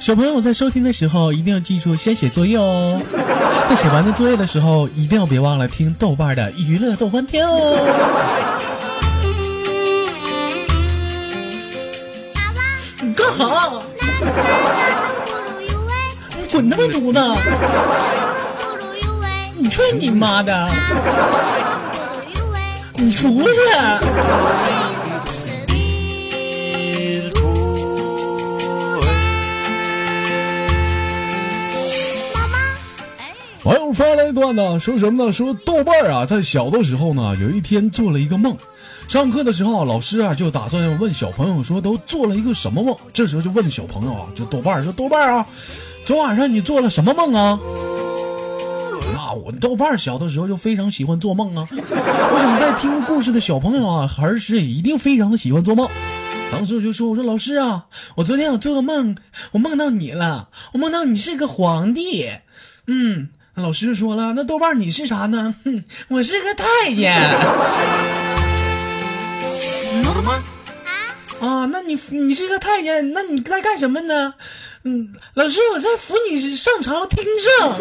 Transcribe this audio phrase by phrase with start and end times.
[0.00, 3.00] 小朋友在收听的时候一定要记住先写作业哦，
[3.68, 8.59] 在写完的作业的时候一定要别忘了听豆瓣的娱乐逗翻天哦。
[16.60, 17.18] 滚他妈犊子！
[19.56, 20.68] 你去你妈的！
[22.96, 23.50] 你出去！
[33.64, 35.32] 网友发来一段呢，说什么呢？
[35.32, 38.54] 说豆瓣啊，在小的时候呢，有一天做了一个梦。
[39.08, 42.94] 上课的时候，老师啊就打算问小朋友说，都做了一个什么梦？
[43.14, 45.46] 这时候就问小朋友啊，就豆瓣说，豆瓣啊，
[46.04, 47.58] 昨晚上你做了什么梦啊？
[49.14, 51.66] 那我豆瓣小的时候就非常喜欢做梦啊。
[51.70, 55.88] 我想在听故事的小朋友啊，儿时也一定非常的喜欢做梦。
[56.50, 59.16] 当时我就说，我说老师啊，我昨天我做个梦，
[59.52, 62.28] 我梦到你了，我梦到你是个皇帝，
[62.86, 63.28] 嗯。
[63.54, 65.54] 老师说了，那豆瓣你是啥呢？
[65.64, 67.14] 哼，我是个太监。
[71.40, 74.34] 啊，那你你是个太监，那你在干什么呢？
[74.84, 77.74] 嗯，老师我在扶你上朝听政。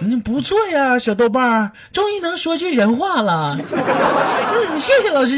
[0.00, 3.56] 嗯，不错呀，小豆瓣儿终于能说句人话了。
[3.60, 5.36] 嗯，谢谢老师。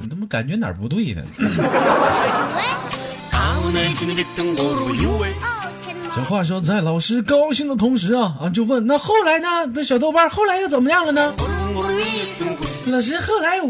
[0.00, 1.22] 你怎么感觉哪儿不对呢？
[6.14, 9.48] 这话说，在老师高兴的同时啊啊，就问那后来呢？
[9.74, 11.34] 那小豆瓣后来又怎么样了呢？
[12.86, 13.60] 老师后来，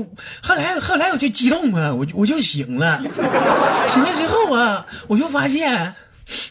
[0.43, 3.01] 后来，后来我就激动了，我我就醒了。
[3.89, 5.95] 醒了之后啊，我就发现，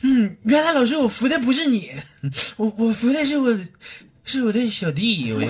[0.01, 1.91] 嗯，原来老师我扶的不是你，
[2.57, 3.57] 我我扶的是我，
[4.23, 5.31] 是我的小弟。
[5.33, 5.41] 我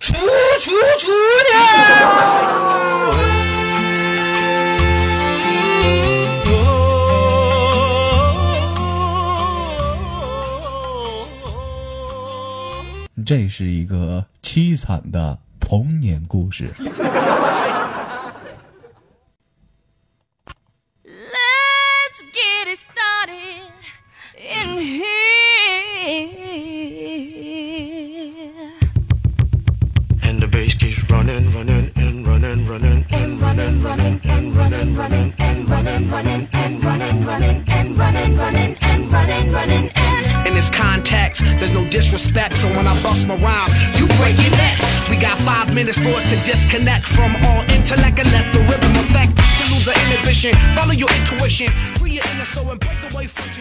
[0.00, 0.70] 出出
[1.00, 2.93] 出去！
[13.24, 16.68] 这是一个凄惨的童年故事。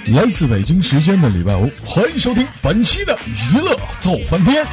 [0.08, 3.18] 来自北京时间的礼拜五，欢迎收听本期的
[3.54, 3.74] 娱乐
[4.04, 4.66] 逗翻天，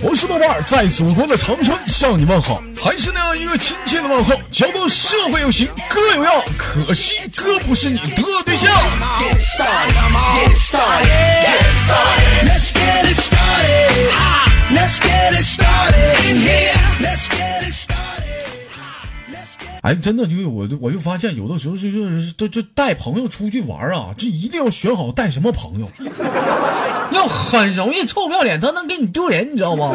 [0.00, 8.70] 我是豆瓣，在祖国的长春向你问好，还是那样一个亲切的问候，叫做社会有型，哥有样，可惜哥不是你的对象。
[19.82, 25.88] 哎，真的就我就我就发现，有的时候就就就就带朋友出去玩啊，这一定要选好带什么朋友，
[27.10, 29.92] 要很容易臭不要脸，他能给你丢人，你知道不？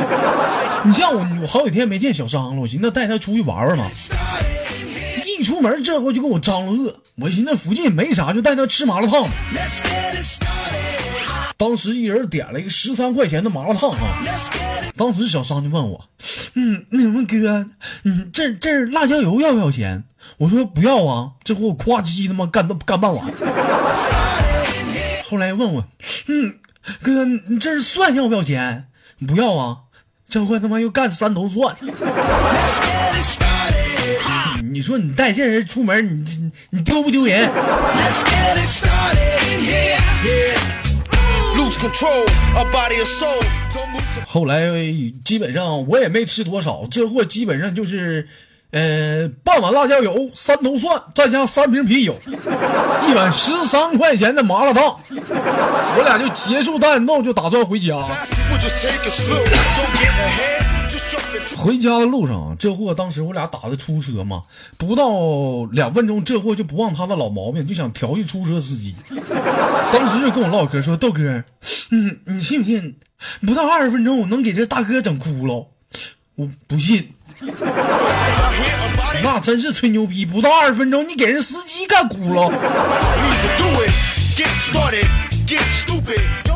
[0.83, 3.85] 你像我，我好几天没见小张了，我寻思带他出去玩玩嘛。
[5.25, 9.29] 一出门，这回就给我张罗饿，我寻思附近没啥，就带他吃麻辣烫。
[11.55, 13.97] 当时一人点了一个十三块钱的麻辣烫啊！
[14.97, 16.09] 当时小商就问我
[16.55, 17.67] ：“嗯，那什么哥，
[18.03, 20.03] 嗯，这这辣椒油要不要钱？”
[20.37, 23.25] 我说：“不要啊！”这货夸叽他妈干干半碗。
[25.29, 25.85] 后来问我
[26.27, 26.55] ：“嗯，
[27.01, 28.87] 哥，你这是蒜要不要钱？”
[29.27, 29.77] 不要啊！
[30.29, 31.75] 这货他妈又干三头蒜。
[34.71, 37.49] 你说你带这人出门，你你丢不丢人？
[44.27, 44.69] 后来
[45.25, 48.27] 基本上我也没吃多少，这货基本上就是，
[48.71, 52.15] 呃，半碗辣椒油，三头蒜，再加三瓶啤酒，
[53.09, 57.95] 一碗十三块钱的麻辣烫，我俩就结束战斗，就打算回家。
[61.57, 64.43] 回家的路上，这货当时我俩打的出租车嘛，
[64.77, 68.95] 不到两分钟，这货就不忘他的老毛病，就想调戏出租车司机。
[69.91, 71.43] 当时就跟我唠嗑说：“豆哥，
[71.89, 72.95] 嗯，你信不信？
[73.41, 75.67] 不到二十分钟，我能给这大哥整哭了。”
[76.37, 77.09] 我不信，
[79.23, 82.51] 那真是吹牛逼，不到二十分钟你给人司机干哭了。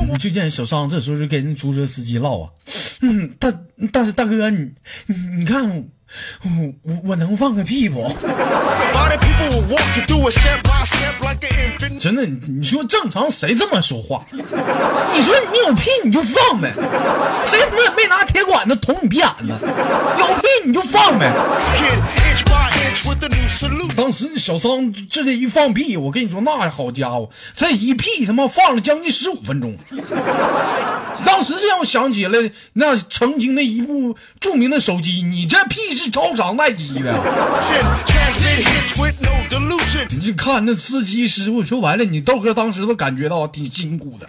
[0.05, 2.49] 你就见小商这时候就跟人出租车司机唠啊，
[3.01, 3.49] 嗯，大
[3.91, 4.71] 大大哥，你
[5.05, 5.83] 你你看我
[6.83, 8.13] 我我能放个屁不？
[11.99, 14.25] 真的，你说正常谁这么说话？
[14.31, 14.41] 你
[15.21, 16.73] 说你有屁你就放呗，
[17.45, 19.45] 谁他妈也没拿铁管子捅你屁眼子？
[20.19, 21.31] 有屁你就放呗。
[24.11, 29.73] 当时小桑这这一放屁，我跟你说，那好家伙，这一屁他妈放了将近十五分钟。
[31.23, 32.37] 当时就让我想起了
[32.73, 37.13] 那曾经的一部著名的手机，你这屁是超长待机的。
[40.09, 44.27] 你就看那司机师傅，说白了，你豆哥当时都感觉到挺辛苦的。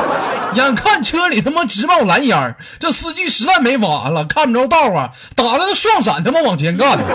[0.54, 6.98] 眼看车里他妈直冒蓝烟儿，这司机实在没法了，看不着道啊，打了个双闪，他妈往前干。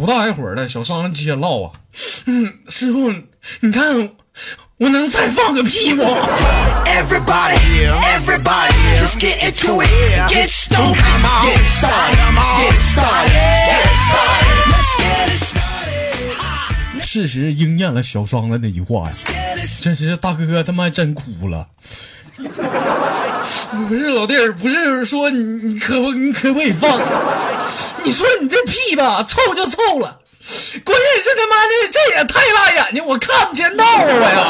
[0.00, 1.72] 不大一会儿了，小商接着唠啊，
[2.24, 3.12] 嗯，师傅，
[3.60, 4.08] 你看
[4.78, 6.02] 我能再放个屁不
[6.86, 9.88] ？Everybody, everybody, let's get into it.
[10.30, 12.16] Get stoked, get started,
[12.56, 13.28] get started,
[13.68, 14.56] get started.
[14.70, 17.06] Let's get started.
[17.06, 19.14] 事实应验了小双的那句话呀，
[19.82, 21.68] 真是大哥他妈真哭了。
[23.86, 26.98] 不是老弟儿，不是说你你可不你可不可以放？
[28.02, 30.18] 你说你这屁吧，臭就臭了，
[30.84, 34.46] 关键是他妈的这也太辣眼睛，我看不见道啊我呀！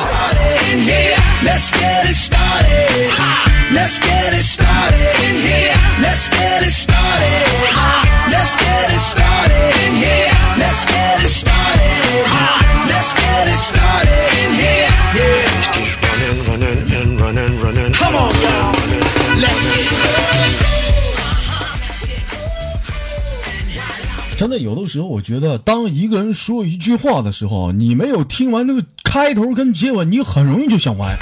[24.40, 31.14] 真的，有的时候我觉得，当一个人说一句话的时候，你没有听完那个开头跟结尾，你很容易就想歪。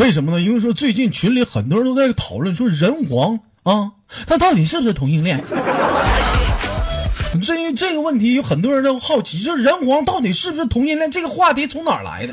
[0.00, 0.40] 为什么呢？
[0.40, 3.92] 因为说最近群里很多人都在讨论说人皇啊，
[4.26, 5.44] 他到底是不是同性恋？
[7.42, 11.10] 至于这个问题，有很多人都好奇，就是人皇到底是不是同性恋？
[11.10, 12.32] 这个话题从哪儿来的？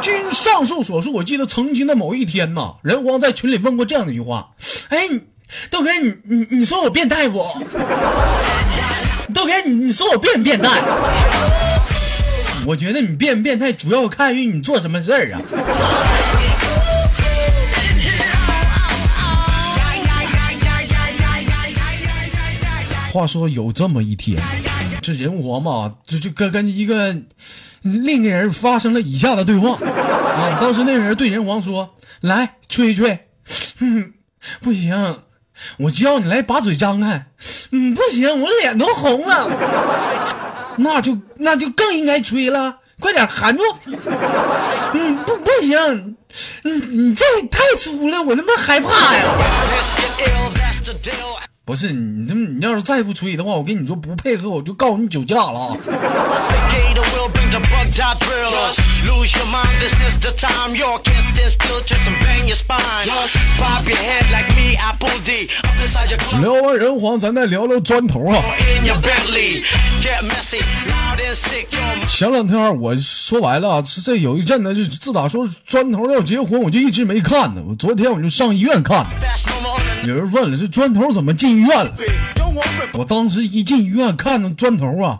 [0.00, 4.52] 据上述所述，我记得曾经的某一天呐，人皇在群里问过这样的一句话
[4.88, 5.06] ：“哎，
[5.70, 7.38] 豆哥，你你你说我变态不？
[9.34, 10.68] 豆哥，你你说我变不变态？
[12.64, 15.40] 我觉得你变不变态，主要看于你做什么事儿啊。
[23.12, 24.40] 话说有这么一天，
[25.02, 27.14] 这人皇嘛，就就跟跟一个
[27.82, 30.58] 另一个人发生了以下的对话啊。
[30.60, 33.26] 当时那个人对人皇说：“来吹一吹。”
[33.80, 34.14] 哼，
[34.62, 34.94] 不行，
[35.78, 37.26] 我叫你来把嘴张开。
[37.70, 39.48] 嗯，不行，我脸都红了。
[40.76, 43.62] 那就那就更应该吹了，快点含住。
[44.92, 46.16] 嗯，不不行，
[46.62, 49.24] 你，你这太粗了，我他妈害怕呀。
[51.64, 55.76] 不是你这么，你要是再不吹的话，我跟你说不配合，我就告你酒驾了。
[66.40, 68.42] 聊完人皇，咱再聊聊砖头啊。
[72.08, 77.62] 前两天我说白了，这有一阵子，就自打说砖头要结婚，我就一直没看呢。
[77.68, 79.10] 我昨天我就上医院看了。
[80.04, 81.92] 有人问了，这砖头怎么进医院了？
[82.94, 85.18] 我当时一进医院，看到砖头啊，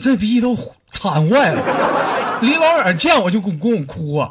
[0.00, 0.56] 这逼都
[0.90, 4.30] 惨坏了，离老远见我就跟跟我哭啊。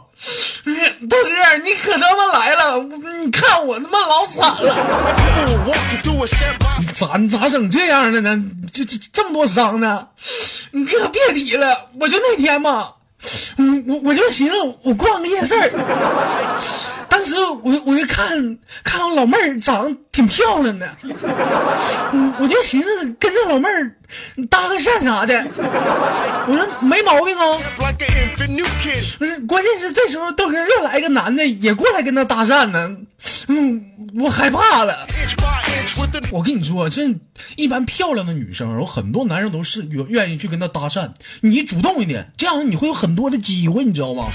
[0.65, 2.81] 大哥，你可他妈来了！
[3.23, 4.73] 你看我他妈老惨了
[5.17, 8.43] ，People will walk you through a step by 咋你咋整这样的呢？
[8.71, 10.07] 这这这么多伤呢？
[10.71, 12.93] 你可别提了，我就那天嘛，
[13.87, 15.55] 我我就寻思我逛个夜市，
[17.09, 20.89] 当时我我看看我老妹儿长得挺漂亮的，
[22.39, 23.95] 我就寻思跟那老妹儿
[24.49, 25.45] 搭个讪啥的，
[26.47, 27.43] 我说没毛病啊。
[29.17, 32.97] 不是，关键是这时候豆哥又来一个男的，也过来跟他搭讪呢，
[33.47, 33.83] 嗯，
[34.19, 35.07] 我害怕了。
[36.31, 37.03] 我跟你说，这
[37.55, 41.11] 一般漂亮的女生，有很多男生都是愿愿意去跟她搭讪。
[41.41, 44.27] 你主动一点，这样你会有很多的机会，你知道吗？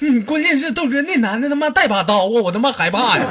[0.00, 3.24] 嗯，关键是豆哥那男的他妈带把刀啊，我他妈害怕呀。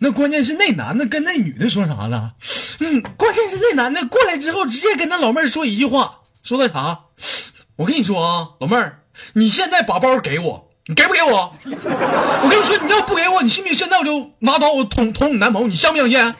[0.00, 2.32] 那关键是那男的跟那女的说啥了？
[2.78, 7.00] 嗯，关键是那男的过来之后，直接跟他老妹儿说一句话，说的啥？
[7.76, 9.02] 我跟你说啊，老妹儿，
[9.34, 11.52] 你现在把包给我你给不给我？
[11.64, 13.76] 我跟你说，你要不给我，你信不信？
[13.76, 16.34] 现在我就拿刀捅捅你男朋友，你相不相信？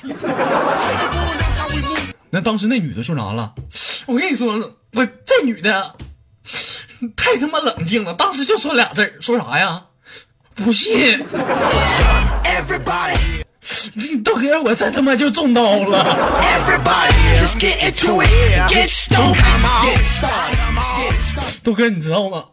[2.30, 3.52] 那当时那女的说啥了？
[4.06, 4.54] 我跟你说，
[4.94, 5.94] 我这女的
[7.16, 9.87] 太他妈冷静了，当时就说俩字儿，说啥呀？
[10.54, 11.25] 不信。
[14.23, 16.04] 豆哥，我这他妈就中刀了。
[21.62, 22.45] 豆哥，你知道吗？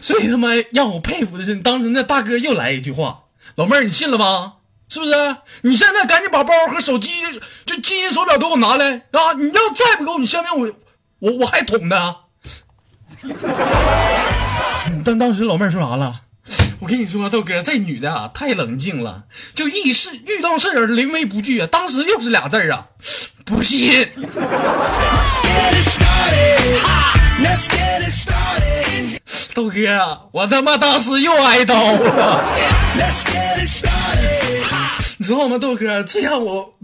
[0.00, 3.20] 所以他妈让我佩服的是，当时那大哥又来一句话
[3.56, 4.54] ：“老妹儿，你信了吧？
[4.88, 5.12] 是不是？
[5.62, 7.10] 你现在赶紧把包和手机、
[7.64, 9.32] 这金银手表都给我拿来啊！
[9.38, 10.68] 你要再不给我，你下面我，
[11.20, 12.16] 我我还捅他。”
[15.04, 16.22] 但 当时老妹儿说啥了？
[16.78, 21.66] 我跟你说，豆哥，这女的啊太冷静了，就遇事遇到事儿临危不惧啊。
[21.66, 22.86] 当时又是俩字儿啊，
[23.44, 23.90] 不信。
[23.90, 24.10] Get
[25.72, 29.18] it started, ha, let's get it started.
[29.54, 32.44] 豆哥啊，我他妈当时又挨刀了。
[32.98, 35.02] Let's get it started, ha.
[35.18, 36.02] 你知道吗，豆哥？
[36.04, 36.74] 最让我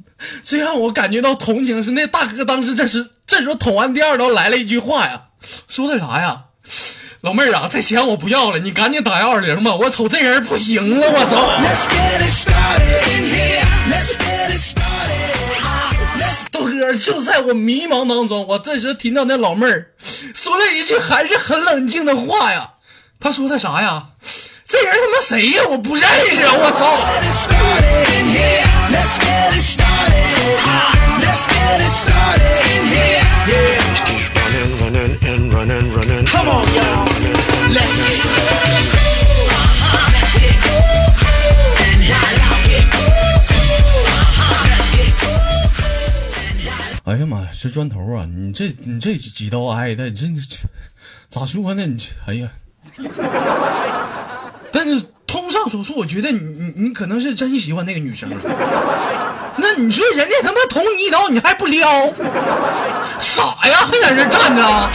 [0.43, 5.23] 最让我感觉到同情是那大哥当时这时这时候捅完第二刀来了一句话呀，
[5.69, 6.45] 说的啥呀？
[7.23, 11.37] 老妹儿啊，这钱我不要了，你赶紧打幺二零吧，我瞅这人不行了，我操
[16.51, 19.93] 豆哥就在我迷茫当中，我这时听到那老妹儿
[20.35, 22.71] 说了一句还是很冷静的话呀，
[23.21, 24.07] 她说的啥呀？
[24.69, 25.63] 这人他妈谁呀？
[25.69, 26.53] 我不认识啊！
[26.55, 26.83] 我操！
[36.03, 37.07] Come on, y'all.
[37.71, 39.47] Let's get cool.
[40.13, 40.99] Let's get cool.
[41.79, 44.03] And y'all get cool.
[44.67, 45.71] Let's get cool.
[47.05, 48.27] 哎呀妈呀，这砖头啊！
[48.35, 50.67] 你这你这几几刀挨的，你这这
[51.29, 51.87] 咋说呢？
[51.87, 52.49] 你这哎呀，
[54.73, 58.29] 但是通上所述，我觉得你你你可能是真喜欢那个女生。
[59.57, 62.13] 那你说人家他妈捅你一刀，你还不撩？
[63.21, 64.91] 傻呀，还在这站着？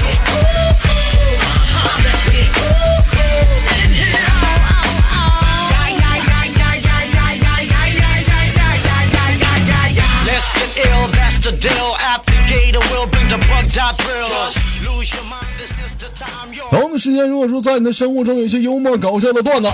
[16.70, 19.70] 同时间，如果说在你的生活中有些幽默搞笑的段子、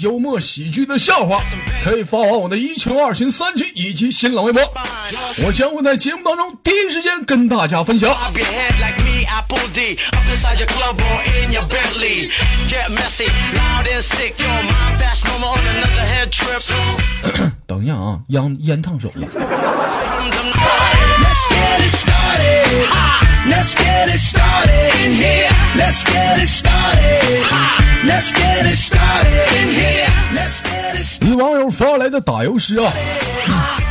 [0.00, 1.40] 幽默喜剧的笑话，
[1.84, 4.60] 可以发往我的一群、二群、三群以及新浪微博，
[5.44, 8.10] 我将会在节目当中第一时间跟大家分享。
[17.66, 19.26] 等一下啊，烟烟烫手了。
[22.90, 23.24] Ha.
[23.46, 25.48] Let's get it started in here.
[25.76, 27.82] Let's get it started, ha.
[28.04, 30.08] Let's get it started in here.
[30.34, 31.28] Let's get it started.
[31.28, 32.92] 一网友发来的打油诗啊，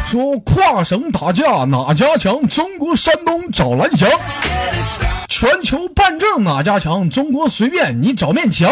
[0.05, 2.48] 说跨省打架哪家强？
[2.48, 4.10] 中国山东找蓝翔。
[5.27, 7.07] 全球办证哪家强？
[7.10, 8.72] 中国随便你找面墙。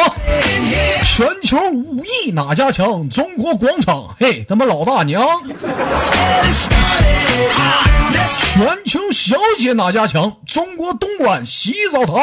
[1.03, 3.07] 全球武艺哪家强？
[3.09, 5.23] 中国广场，嘿他妈老大娘。
[8.53, 10.37] 全球小姐哪家强？
[10.47, 12.15] 中国东莞洗澡堂。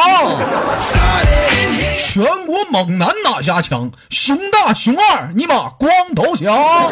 [1.98, 3.90] 全国猛男哪家强？
[4.10, 6.90] 熊大熊二，尼玛光头强。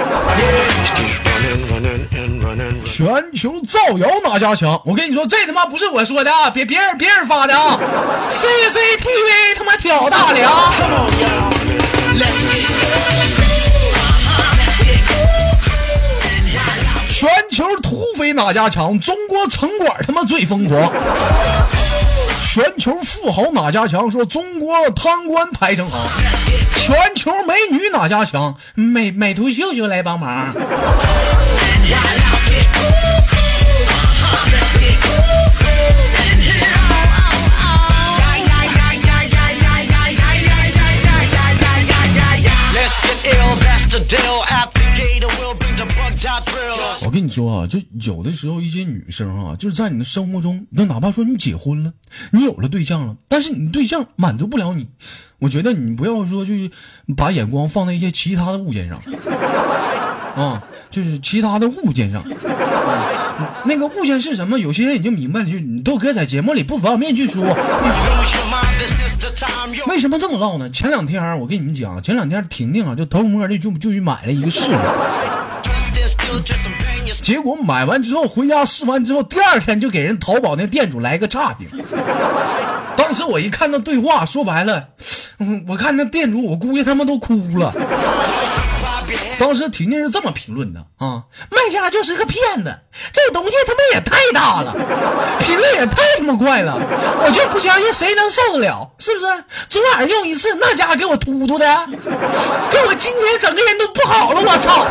[2.84, 4.80] 全球造谣哪家强？
[4.84, 7.78] 我跟你说，这他妈不是我说的啊，别别人别人发的啊
[8.28, 10.50] ，CCTV 他妈挑大梁。
[17.08, 18.98] 全球土哪家强？
[19.00, 20.92] 中国城管他妈最疯狂。
[22.40, 24.10] 全球富豪哪家强？
[24.10, 26.00] 说中国贪官排成行。
[26.76, 28.54] 全球美女哪家强？
[28.74, 30.52] 美美图秀秀来帮忙。
[47.10, 51.92] 我跟你说啊，就有的时候一些女生啊，就是在你的生活中，那哪怕说你结婚了，
[52.30, 54.86] 你有了对象了，但是你对象满足不了你，
[55.40, 56.70] 我觉得你不要说去
[57.16, 59.00] 把眼光放在一些其他的物件上，
[60.38, 64.56] 啊，就是其他的物件上，啊，那个物件是什么？
[64.60, 67.42] 有些人已经明白了，就你豆哥在节目里不方便去说。
[69.88, 70.70] 为什么这么唠呢？
[70.70, 75.48] 前两天我跟你们讲，前两天婷婷啊就偷摸的就就去买了一个试了。
[77.22, 81.68] 结果买完之后回家试完之后，第二天就给人淘宝那店主来个差评。
[82.96, 84.88] 当时我一看那对话，说白了，
[85.66, 87.72] 我看那店主，我估计他们都哭了。
[89.38, 92.78] 当时婷婷是这么评论的啊，卖家就是个骗子，
[93.12, 94.74] 这东西他妈也太大了，
[95.38, 96.76] 频率也太他妈快了，
[97.24, 99.26] 我就不相信谁能受得了，是不是？
[99.68, 101.66] 昨晚用一次，那家伙给我突突的，
[102.70, 104.86] 给我今天整个人都不好了，我操.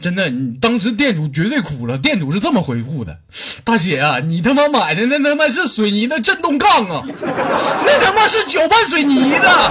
[0.00, 1.96] 真的，你当时店主绝对哭了。
[1.96, 3.16] 店主是这么回复的
[3.64, 7.02] ：“大姐啊，你他妈买的那他妈是水泥的震动杠啊，
[7.84, 9.70] 那他妈是搅拌水泥的。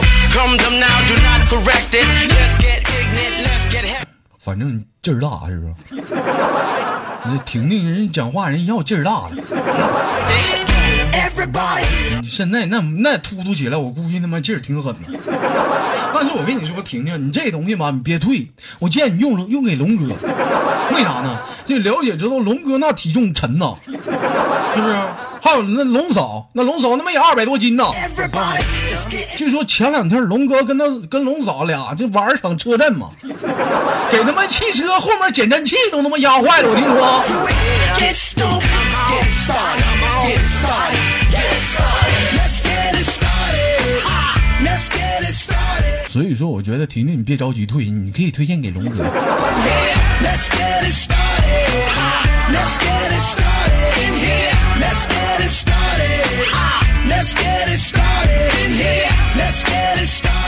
[0.00, 4.08] 反正劲儿大是不是你听听人讲话人要劲儿大 et let's get ignorant let's get happy.
[4.30, 5.94] 反正劲儿大是不是？
[7.28, 10.79] 你这婷婷人讲话人要劲儿大的。
[12.22, 15.00] 现在那那突突起来，我估计他妈劲儿挺狠的。
[16.14, 18.46] 但是我跟你说，婷婷，你这东西吧，你别退，
[18.78, 20.06] 我建议你用用给龙哥。
[20.94, 21.38] 为啥呢？
[21.66, 23.98] 这了解知道龙哥那体重沉呐，是不
[24.88, 24.94] 是？
[25.42, 27.84] 还有那龙嫂，那龙嫂他妈也二百多斤呐。
[29.36, 33.08] 据说前两天龙哥跟他跟龙嫂俩就玩一场车震嘛，
[34.10, 37.24] 给他妈汽车后面减震器都他妈压坏了，我听说。
[39.10, 39.82] Get stoked.
[40.28, 40.46] Get started.
[40.46, 41.00] Get started.
[41.30, 42.28] Get started.
[42.38, 44.02] Let's get it started.
[44.06, 44.38] Ha!
[44.62, 46.08] Let's get it started.
[46.08, 49.02] 所以说，我觉得婷婷你别着急退，你可以推荐给龙哥。
[49.02, 51.88] Let's get it started.
[51.96, 52.26] Ha!
[52.52, 54.54] Let's get it started in here.
[54.80, 56.46] Let's get it started.
[56.52, 56.86] Ha!
[57.08, 59.10] Let's get it started in here.
[59.36, 60.39] Let's get it started.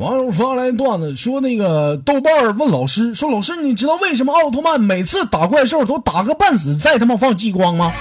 [0.00, 7.92] 网友发来段子说，那个豆瓣问老师说：“老师，你知道为什么奥特曼每次打怪兽都打个半死，再他妈放激光吗？”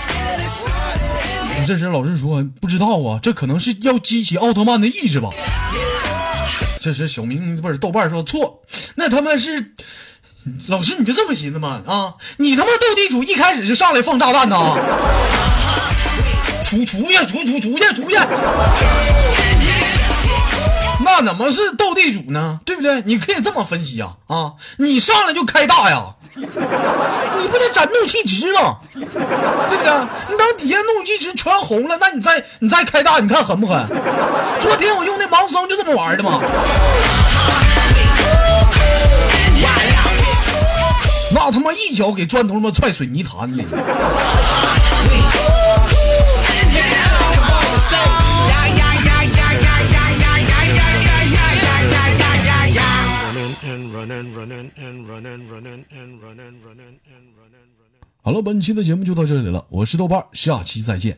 [1.67, 5.29] 这时老师说：“不知道啊，这可能是要激起奥特曼的意志吧。”
[6.79, 8.61] 这时小明不是豆瓣说错，
[8.95, 9.73] 那他妈是
[10.67, 11.81] 老师你就这么寻思吗？
[11.85, 14.73] 啊，你他妈斗地主一开始就上来放炸弹呐？
[16.63, 18.15] 出出去，出出出去，出去！
[21.01, 22.59] 那怎么是斗地主呢？
[22.65, 23.01] 对不对？
[23.05, 24.53] 你可以这么分析啊啊！
[24.77, 28.77] 你上来就开大呀，你不得攒怒气值吗？
[28.93, 29.91] 对不对？
[30.29, 33.85] 你等底下怒气值全红了，那你再你再开大，你看狠不狠？
[34.59, 36.41] 昨天我用那盲僧就这么玩的嘛。
[41.31, 43.65] 那他妈一脚给砖头他妈踹水泥潭里。
[58.21, 61.17] 好了，本期的节目就到这里了，我是豆瓣，下期再见。